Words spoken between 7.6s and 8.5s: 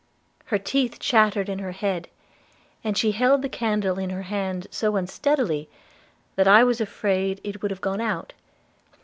would have gone out.